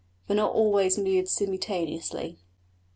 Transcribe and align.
But 0.25 0.33
not 0.37 0.51
always 0.53 0.97
moved 0.97 1.29
simultaneously. 1.29 2.39